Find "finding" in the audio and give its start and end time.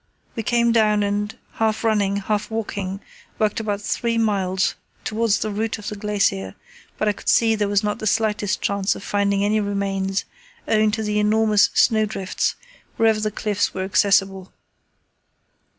9.03-9.45